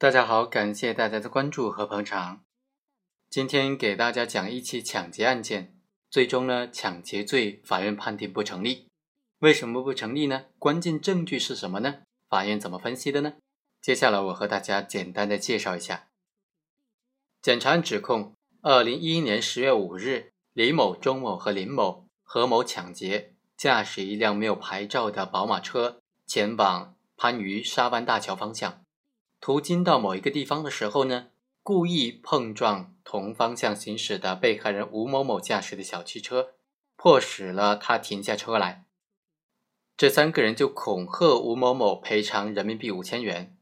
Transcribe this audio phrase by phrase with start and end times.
[0.00, 2.44] 大家好，感谢大家的关注和捧场。
[3.28, 5.76] 今天给大家讲一起抢劫案件，
[6.08, 8.86] 最终呢，抢劫罪法院判定不成立。
[9.40, 10.44] 为什么不成立呢？
[10.56, 12.02] 关键证据是什么呢？
[12.28, 13.32] 法院怎么分析的呢？
[13.82, 16.06] 接下来我和大家简单的介绍一下。
[17.42, 28.84] 检察院指控，二零一一年十月五日，李某、钟某和林某合谋抢劫，驾驶一辆没有牌照的宝马车前往番禺沙湾大桥方向。
[29.40, 31.28] 途经到某一个地方的时候呢，
[31.62, 36.54] 故意碰撞同方向行驶的被害人吴某某驾驶的小汽车，
[36.96, 38.84] 迫使了他停下车来。
[39.96, 43.56] 这三个人就恐吓吴某某赔偿人民币五千元，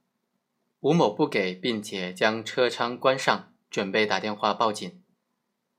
[0.81, 5.03] 吴某不给，并且将车窗关上，准备打电话报警。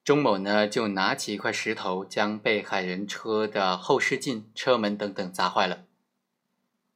[0.03, 5.85] 钟某呢，就拿起一块石头，将被害人车的后视镜、车门等等砸坏了。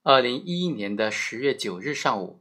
[0.03, 2.40] 二零一一年的十月九日上午。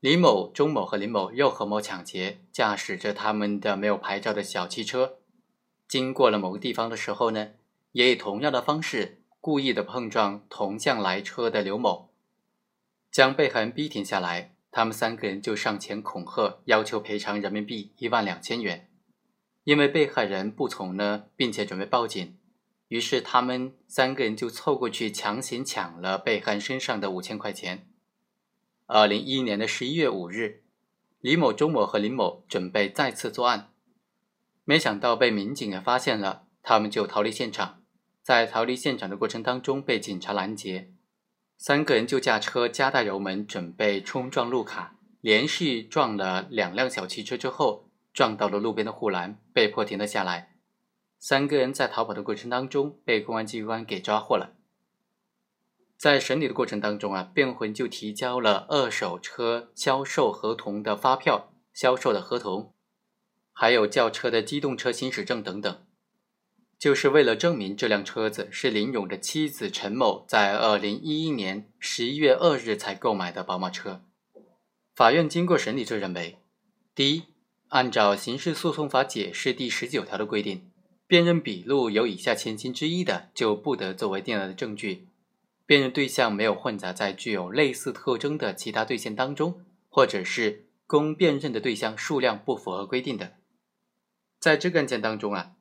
[0.00, 5.16] 李某、钟某和林某又合谋抢劫，驾驶着他们的没有牌照的小汽车，
[5.88, 7.52] 经过了某个地方的时候呢，
[7.92, 12.10] 也以同样的方式故意的碰撞同向来车的刘某，
[13.10, 14.52] 将被害人逼停下来。
[14.70, 18.90] 他们三个人就上前恐吓，要求赔偿人民币一万两千元。
[19.64, 22.36] 因为被害人不从呢，并且准备报警，
[22.88, 27.88] 于是他们三个人就凑过去强行抢了被害人身上的五千块钱。
[28.88, 30.62] 二零一一年的十一月五日，
[31.20, 33.72] 李某、钟某和林某准备再次作案，
[34.64, 37.82] 没想到被民警给发现了，他们就逃离现场。
[38.22, 40.92] 在逃离现场的过程当中，被警察拦截，
[41.56, 50.54] 三个人就驾车加大油门，准备冲撞路卡，连续撞了两辆小汽车之后，撞到了路边的护栏，被迫停了下来。
[51.18, 54.55] 三个人在逃跑的过程当中，被公安机关给抓获了。
[55.96, 62.74] 在审理的过程当中啊，辩护人就提交了二手车销售合同的发票、销售的合同，
[63.52, 65.86] 还有轿车的机动车行驶证等等，
[66.78, 74.02] 就是为了证明这辆车子是林勇的妻子陈某在二零一一年十一月二日才购买的宝马车。
[74.94, 76.38] 法院经过审理就认为，
[76.94, 77.22] 第一，
[77.68, 80.70] 按照刑事诉讼法解释第十九条的规定，
[81.06, 85.08] 辨认笔录有以下前情之一的，就不得作为定案的证据。
[85.66, 93.34] 辨认对象没有混杂在具有类似特征的其他对象当中，或者是供辨认的对象数量不符合规定的。
[94.38, 95.56] 在这个案件当中啊，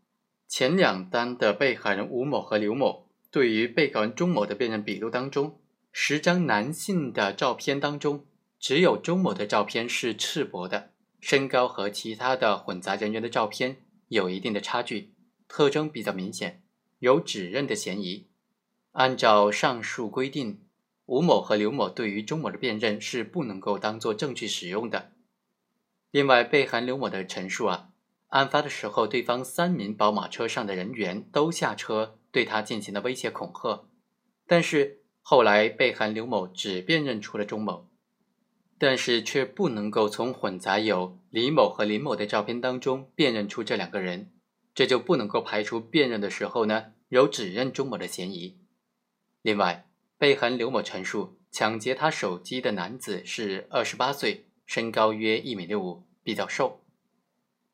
[0.48, 5.60] 前两单的被害人吴某和刘某对于被告人钟某的辨认笔录当中，
[5.92, 8.28] 十张男性的照片当中，
[8.60, 13.78] 只有钟某的照片是赤膊的，身高和其他的混杂人员的照片
[14.10, 15.16] 有一定的差距，
[15.48, 16.62] 特征比较明显，
[17.00, 18.28] 有指认的嫌疑。
[18.96, 20.62] 按照上述规定，
[21.06, 25.12] 吴某和刘某对于钟某的辨认是不能够当做证据使用的。
[26.12, 27.90] 另外，被害刘某的陈述啊，
[28.28, 33.86] 案发的时候，对方三名宝马车上的人员都下车对他进行了威胁恐吓，
[34.48, 37.90] 但是后来被害刘某只辨认出了钟某，
[38.80, 44.32] 但是却不能够从混杂有李某和林某的照片当中辨认出这两个人，
[44.74, 48.58] 这就不能够排除辨认的时候呢有指认钟某的嫌疑。
[49.46, 49.86] 另外，
[50.18, 56.82] 被害人刘某陈述，抢劫他手机的男子是二十八岁，身高约一米六五，比较瘦。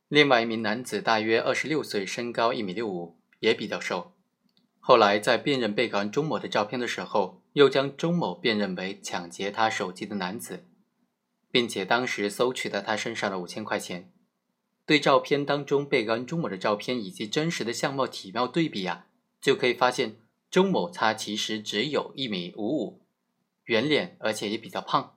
[0.09, 4.11] 另外一名男子大约二十六岁，身高一米六五，也比较瘦。
[4.81, 10.65] 后来在辨认被告人钟某的照片的时候，又将钟某辨认为抢劫他手机的男子，
[11.51, 14.11] 并且当时搜取了他身上的五千块钱。
[14.85, 19.05] 对照片当中被告人钟某的照片以及真实的相貌体貌对比啊，
[19.39, 20.17] 就可以发现。
[20.51, 22.99] 钟某他其实只有一米五五，
[23.63, 25.15] 圆脸，而且也比较胖。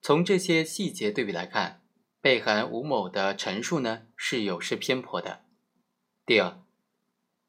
[0.00, 1.80] 从这些细节对比来看，
[2.20, 5.42] 被害人吴某的陈述呢是有失偏颇的。
[6.26, 6.60] 第二，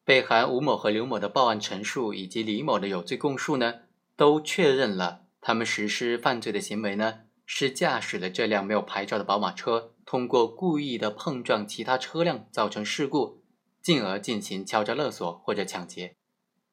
[0.05, 3.79] 被害人吴某和刘某的报案陈述以及李某的有罪供述呢，
[4.15, 13.41] 都确认了他们实施犯罪的行为呢是驾驶了这辆没有牌照的宝马车，通过故意的碰撞其他车辆造成事故，
[13.81, 16.15] 进而进行敲诈勒索或者抢劫。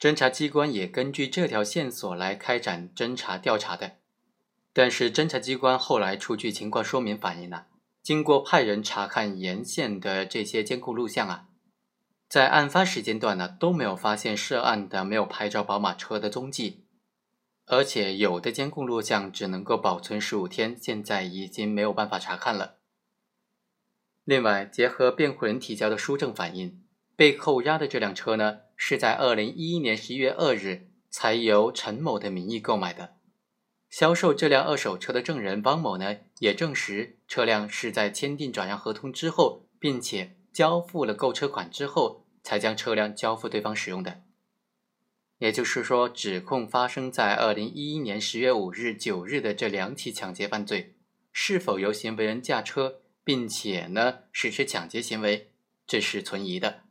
[0.00, 3.98] 侦查机关也根据这条线索来开展侦查调查的，
[4.72, 7.66] 但是侦查机关后来出具情况说明反映了，
[8.02, 11.48] 经过派人查看沿线的这些监控录像啊，
[12.30, 16.86] 在案发时间段呢都没有发现涉案的没有牌照宝马车的踪迹，
[17.66, 22.76] 而且有的监控录像只能够保存十五天，现在已经没有办法查看了。
[24.24, 26.82] 另外，结合辩护人提交的书证反映，
[27.14, 28.60] 被扣押的这辆车呢。
[28.82, 33.16] 是在二零一一年十一月二日才由陈某的名义购买的。
[33.90, 44.22] 销售这辆二手车的证人汪某呢，也证实车辆是在签订转让合同之后，并且交付了购车款之后，才将车辆交付对方使用的。
[45.36, 50.94] 也就是说，指控发生在二零一一年十月五日、九日的这两起抢劫犯罪，
[51.32, 55.50] 是否由行为人驾车，并且呢实施抢劫行为，
[55.86, 56.84] 这是存疑的。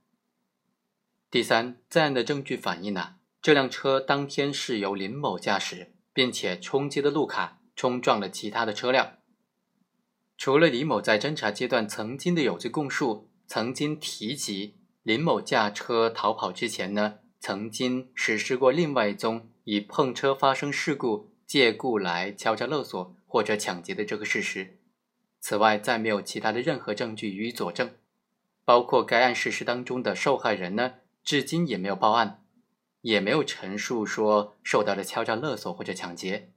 [1.32, 9.18] 第三，在案的证据反映呢，这辆车当天是由林某驾驶，并且冲击的路卡，冲撞了其他的车辆。
[10.40, 24.80] 除了李某在侦查阶段曾经的有罪供述，曾经提及林某驾车逃跑之前呢，曾经实施过另外一宗以碰车发生事故借故来敲诈勒索或者抢劫的这个事实。
[25.40, 27.92] 此外，再没有其他的任何证据予以佐证，
[28.66, 30.96] 包括该案事实当中的受害人呢。
[31.24, 32.44] 至今也没有报案，
[33.02, 36.52] 也没有陈述说受到了敲诈勒索或者抢劫，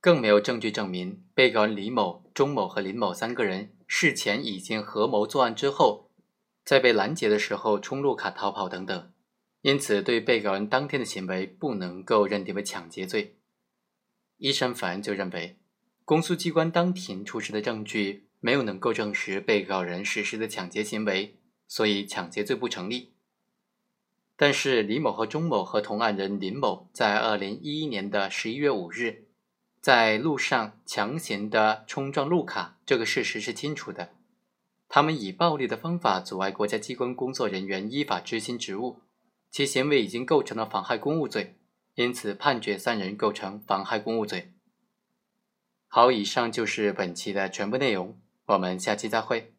[0.00, 6.10] 更没有证据证明被告人李某、钟某和林某三个人事前已经合谋作案之后，
[6.64, 9.12] 在被拦截的时候冲路卡逃跑等等。
[9.62, 13.36] 因此，对被告人当天的行为不能够认定为抢劫罪。
[14.36, 15.58] 一审法院就认为，
[16.04, 23.14] 公诉机关当庭出示的证据没有能够证实被告人实施的抢劫行为，所以抢劫罪不成立。
[24.40, 29.24] 但是李某和钟某和同案人林某在二零一一年的十一月五日，
[29.80, 34.10] 在路上强行的冲撞路卡，这个事实是清楚的。
[34.88, 39.00] 他们以暴力的方法阻碍国家机关工作人员依法执行职务，
[39.50, 41.56] 其行为已经构成了妨害公务罪，
[41.96, 44.52] 因此判决三人构成妨害公务罪。
[45.88, 49.52] 好，以上就是本期的全部内容，我们下期再会。